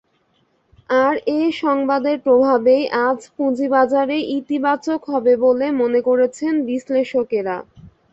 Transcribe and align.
আর 0.99 1.15
এ 1.31 1.51
সংবাদের 1.61 2.17
প্রভাবেই 2.19 2.83
আজ 3.07 3.19
পুঁজিবাজারে 3.35 4.17
ইতিবাচক 4.37 5.01
হবে 5.05 5.33
বলে 5.45 5.67
মনে 5.81 5.99
করছেন 6.07 6.53
বিশ্লেষকেরা। 6.67 7.57